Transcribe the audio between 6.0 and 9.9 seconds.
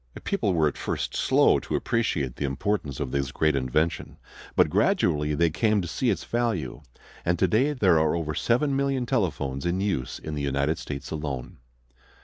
its value, and today there are over seven million telephones in